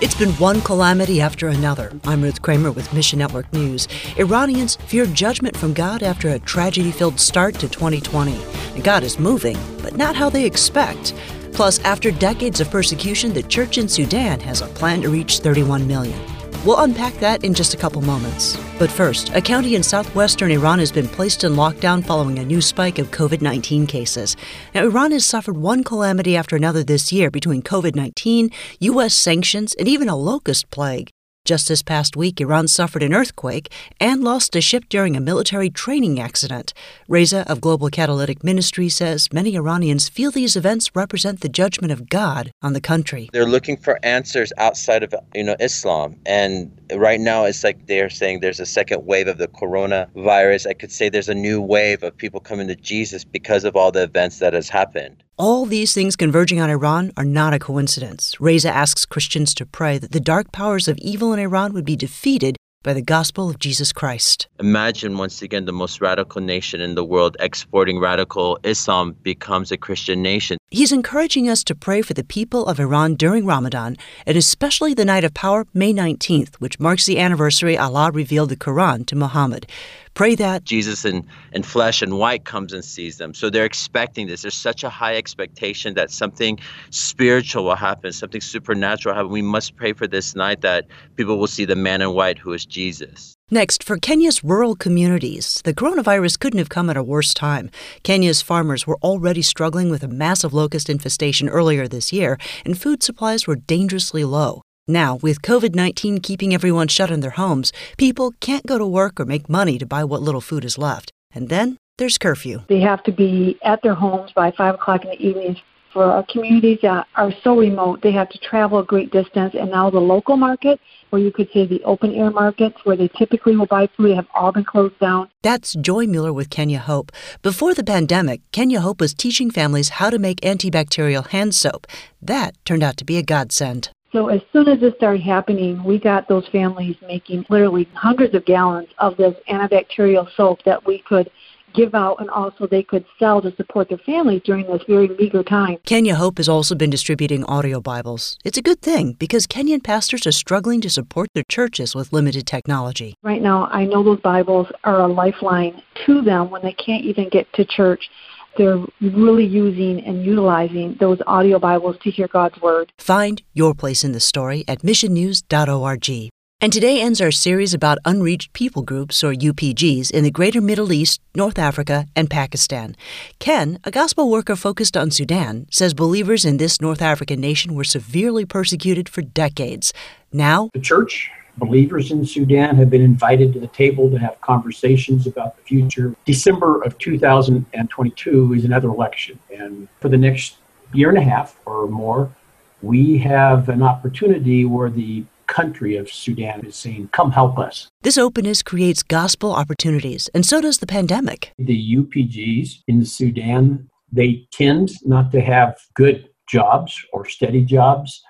[0.00, 1.92] It's been one calamity after another.
[2.04, 3.86] I'm Ruth Kramer with Mission Network News.
[4.16, 8.42] Iranians fear judgment from God after a tragedy filled start to 2020.
[8.74, 11.12] And God is moving, but not how they expect.
[11.52, 15.86] Plus, after decades of persecution, the church in Sudan has a plan to reach 31
[15.86, 16.18] million.
[16.64, 18.58] We'll unpack that in just a couple moments.
[18.78, 22.60] But first, a county in southwestern Iran has been placed in lockdown following a new
[22.60, 24.36] spike of COVID 19 cases.
[24.74, 28.50] Now, Iran has suffered one calamity after another this year between COVID 19,
[28.80, 29.14] U.S.
[29.14, 31.08] sanctions, and even a locust plague.
[31.44, 35.70] Just this past week, Iran suffered an earthquake and lost a ship during a military
[35.70, 36.74] training accident.
[37.08, 42.10] Reza of Global Catalytic Ministry says many Iranians feel these events represent the judgment of
[42.10, 43.30] God on the country.
[43.32, 48.10] They're looking for answers outside of you know Islam, and right now it's like they're
[48.10, 50.68] saying there's a second wave of the coronavirus.
[50.68, 53.90] I could say there's a new wave of people coming to Jesus because of all
[53.90, 55.24] the events that has happened.
[55.40, 58.38] All these things converging on Iran are not a coincidence.
[58.42, 61.96] Reza asks Christians to pray that the dark powers of evil in Iran would be
[61.96, 64.48] defeated by the gospel of Jesus Christ.
[64.58, 69.78] Imagine once again the most radical nation in the world exporting radical Islam becomes a
[69.78, 70.58] Christian nation.
[70.70, 75.06] He's encouraging us to pray for the people of Iran during Ramadan, and especially the
[75.06, 79.66] night of power, May 19th, which marks the anniversary Allah revealed the Quran to Muhammad.
[80.14, 83.32] Pray that Jesus in, in flesh and white comes and sees them.
[83.32, 84.42] So they're expecting this.
[84.42, 86.58] There's such a high expectation that something
[86.90, 89.32] spiritual will happen, something supernatural will happen.
[89.32, 92.52] We must pray for this night that people will see the man in white who
[92.52, 93.34] is Jesus.
[93.52, 97.70] Next, for Kenya's rural communities, the coronavirus couldn't have come at a worse time.
[98.04, 103.02] Kenya's farmers were already struggling with a massive locust infestation earlier this year, and food
[103.02, 104.62] supplies were dangerously low.
[104.88, 109.20] Now, with COVID 19 keeping everyone shut in their homes, people can't go to work
[109.20, 111.12] or make money to buy what little food is left.
[111.32, 112.62] And then there's curfew.
[112.68, 115.56] They have to be at their homes by 5 o'clock in the evening.
[115.92, 119.54] For our communities that are so remote, they have to travel a great distance.
[119.54, 123.08] And now the local market, or you could say the open air markets where they
[123.18, 125.28] typically will buy food, have all been closed down.
[125.42, 127.10] That's Joy Mueller with Kenya Hope.
[127.42, 131.88] Before the pandemic, Kenya Hope was teaching families how to make antibacterial hand soap.
[132.22, 133.90] That turned out to be a godsend.
[134.12, 138.44] So as soon as this started happening, we got those families making literally hundreds of
[138.44, 141.30] gallons of this antibacterial soap that we could
[141.74, 145.42] give out and also they could sell to support their families during this very meager
[145.42, 145.76] time.
[145.86, 148.36] Kenya Hope has also been distributing audio Bibles.
[148.44, 152.46] It's a good thing because Kenyan pastors are struggling to support their churches with limited
[152.46, 153.14] technology.
[153.22, 157.28] Right now, I know those Bibles are a lifeline to them when they can't even
[157.28, 158.10] get to church
[158.56, 162.92] they're really using and utilizing those audio Bibles to hear God's Word.
[162.98, 166.30] Find your place in the story at missionnews.org.
[166.62, 170.92] And today ends our series about unreached people groups, or UPGs, in the greater Middle
[170.92, 172.96] East, North Africa, and Pakistan.
[173.38, 177.82] Ken, a gospel worker focused on Sudan, says believers in this North African nation were
[177.82, 179.94] severely persecuted for decades.
[180.34, 185.26] Now, the church believers in Sudan have been invited to the table to have conversations
[185.26, 186.16] about the future.
[186.24, 189.38] December of 2022 is another election.
[189.54, 190.56] And for the next
[190.92, 192.34] year and a half or more,
[192.82, 197.88] we have an opportunity where the country of Sudan is saying, Come help us.
[198.02, 201.52] This openness creates gospel opportunities, and so does the pandemic.
[201.58, 208.22] The UPGs in Sudan, they tend not to have good jobs or steady jobs.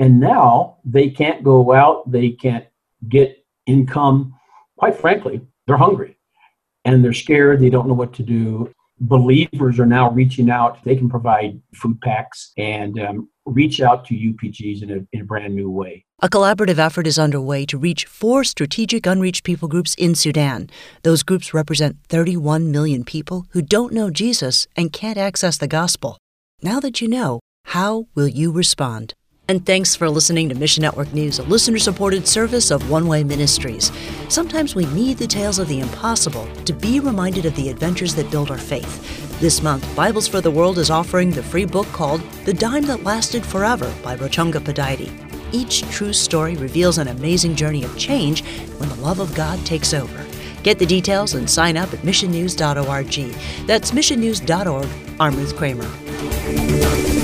[0.00, 2.64] And now they can't go out, they can't
[3.08, 4.34] get income.
[4.76, 6.18] Quite frankly, they're hungry
[6.84, 7.60] and they're scared.
[7.60, 8.72] They don't know what to do.
[9.00, 10.82] Believers are now reaching out.
[10.82, 15.24] They can provide food packs and um, reach out to UPGs in a, in a
[15.24, 16.04] brand new way.
[16.20, 20.68] A collaborative effort is underway to reach four strategic unreached people groups in Sudan.
[21.04, 26.18] Those groups represent 31 million people who don't know Jesus and can't access the gospel.
[26.60, 29.14] Now that you know, how will you respond?
[29.50, 33.24] And thanks for listening to Mission Network News, a listener supported service of One Way
[33.24, 33.90] Ministries.
[34.28, 38.30] Sometimes we need the tales of the impossible to be reminded of the adventures that
[38.30, 39.40] build our faith.
[39.40, 43.04] This month, Bibles for the World is offering the free book called The Dime That
[43.04, 45.10] Lasted Forever by Rochunga Pudaite.
[45.50, 48.44] Each true story reveals an amazing journey of change
[48.76, 50.26] when the love of God takes over.
[50.62, 53.66] Get the details and sign up at missionnews.org.
[53.66, 54.88] That's missionnews.org.
[55.18, 57.17] I'm Ruth Kramer.